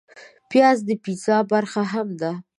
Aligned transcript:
پیاز 0.49 0.77
د 0.87 0.89
پیزا 1.03 1.37
برخه 1.51 1.83
هم 1.91 2.07
ده 2.21 2.31